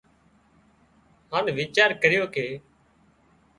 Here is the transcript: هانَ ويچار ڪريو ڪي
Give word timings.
هانَ 1.31 1.45
ويچار 1.57 1.91
ڪريو 2.01 2.23
ڪي 2.35 2.47